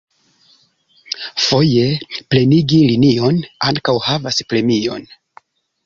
[1.47, 1.85] Foje,
[2.31, 3.39] plenigi linion
[3.71, 5.11] ankaŭ havas premion.